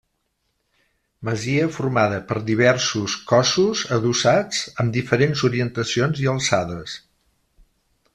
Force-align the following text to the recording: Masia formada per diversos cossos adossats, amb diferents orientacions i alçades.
Masia 1.27 1.67
formada 1.75 2.15
per 2.31 2.37
diversos 2.47 3.17
cossos 3.33 3.83
adossats, 3.97 4.63
amb 4.85 4.97
diferents 4.99 5.45
orientacions 5.51 6.23
i 6.25 6.31
alçades. 6.33 6.97